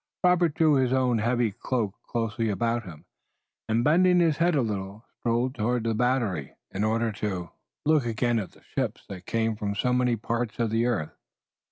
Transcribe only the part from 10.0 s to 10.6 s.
parts